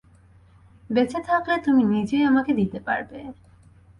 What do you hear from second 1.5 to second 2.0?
তুমি